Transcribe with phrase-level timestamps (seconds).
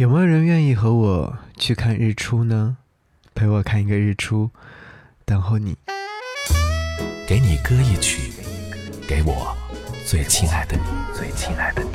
[0.00, 2.78] 有没有人愿意和我去看日出呢？
[3.34, 4.48] 陪我看一个日出，
[5.26, 5.76] 等候你。
[7.28, 8.32] 给你歌一曲，
[9.06, 9.54] 给我
[10.06, 10.84] 最亲爱的你，
[11.14, 11.90] 最亲爱的你。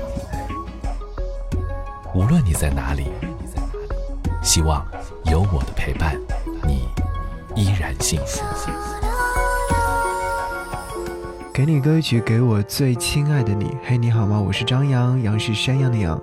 [2.13, 3.07] 无论你在哪里，
[4.43, 4.85] 希望
[5.23, 6.15] 有我的陪伴，
[6.63, 6.87] 你
[7.55, 8.43] 依然幸福。
[11.51, 13.75] 给你歌曲，给我最亲爱的你。
[13.83, 14.39] 嘿，你好吗？
[14.39, 16.21] 我是张扬，杨是山羊的羊。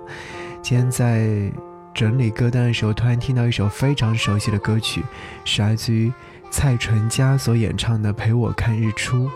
[0.61, 1.51] 今天在。
[1.93, 5.03] 整理歌单的时候，突然听到一首非常熟悉的歌曲，
[5.45, 6.11] 是来自于
[6.49, 9.27] 蔡淳佳所演唱的《陪我看日出》。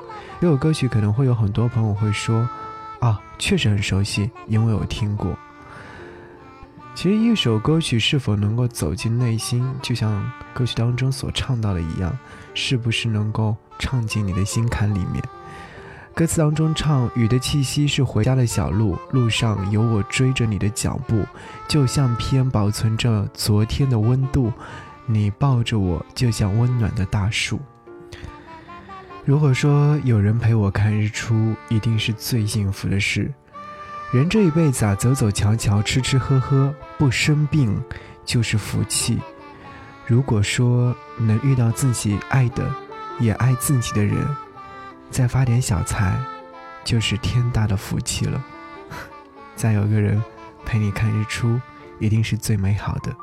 [0.41, 2.47] 这首歌曲可能会有很多朋友会说
[2.99, 5.37] ：“啊，确实很熟悉，因为我听过。”
[6.95, 12.17] 其实，一首歌曲是否能够走进内心，就像歌曲当中所唱到的一样，
[12.55, 15.23] 是不是能够唱进你的心坎里面？
[16.17, 21.23] 歌词当中唱：“雨的气息是回家的小路，路上有我追着你的脚步，
[21.67, 24.51] 就像片保存着昨天的温度，
[25.05, 27.59] 你抱着我，就像温暖的大树。”
[29.25, 33.31] 如果说有人陪我看日出，一定是最幸福的事。
[34.11, 37.79] 人这一辈子啊，走走瞧瞧，吃吃喝喝，不生病
[38.25, 39.19] 就是福气。
[40.07, 42.67] 如果说能遇到自己爱的，
[43.19, 44.17] 也爱自己的人。
[45.09, 46.17] 再发点小财，
[46.83, 48.43] 就是天大的福气了。
[49.55, 50.21] 再有个人
[50.65, 51.59] 陪你看日出，
[51.99, 53.15] 一定是最美好的。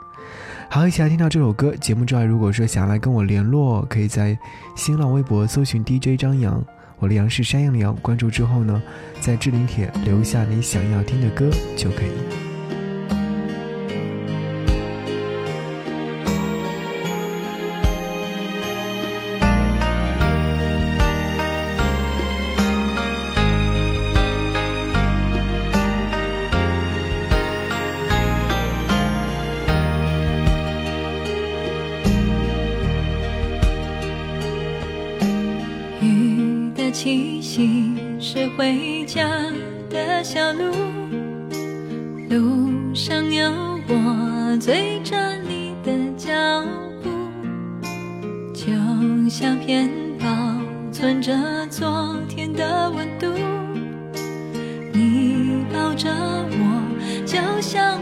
[0.68, 1.77] 好，一起来听到这首歌。
[1.77, 4.36] 节目之外，如果说想要来跟我联络，可以在
[4.74, 6.64] 新浪微博搜寻 DJ 张扬，
[6.98, 7.94] 我的杨是山羊的羊。
[8.02, 8.82] 关注之后呢，
[9.20, 12.53] 在置顶帖留下你想要听的歌就可以。
[37.05, 39.29] 气息是回家
[39.90, 40.73] 的小路，
[42.30, 43.52] 路上有
[43.86, 45.14] 我追着
[45.46, 46.33] 你的脚
[47.02, 47.11] 步，
[48.55, 48.73] 就
[49.29, 50.27] 像片保
[50.90, 51.36] 存着
[51.68, 53.27] 昨天的温度。
[54.90, 58.00] 你抱着我，就像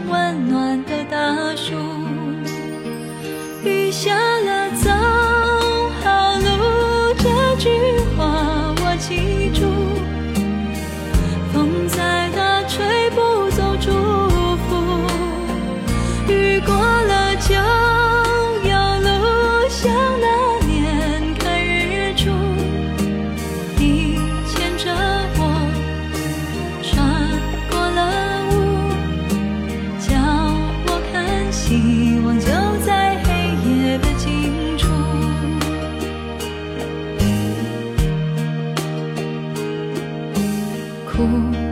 [41.23, 41.62] 哭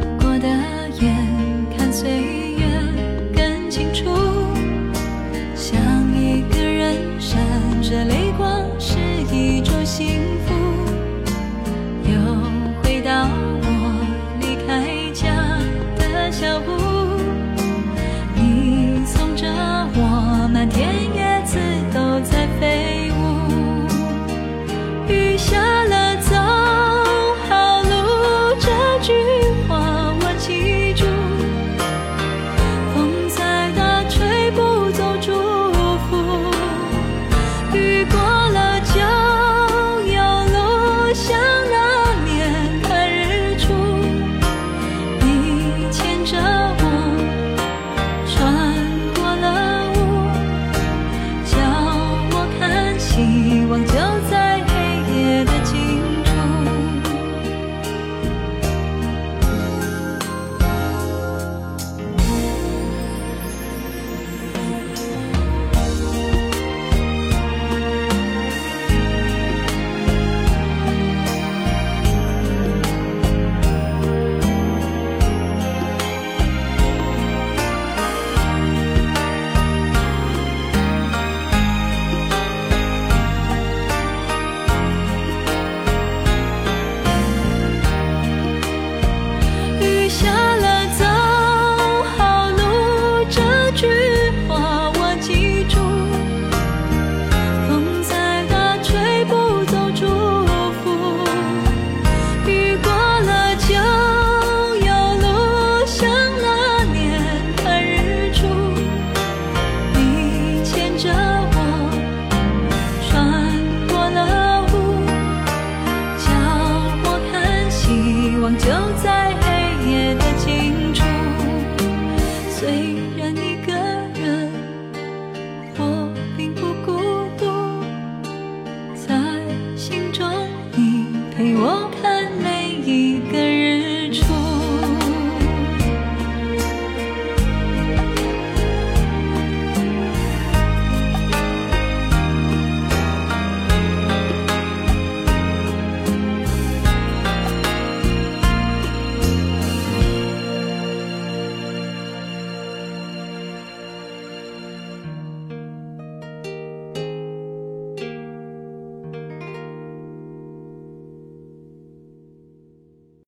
[131.41, 131.90] 你我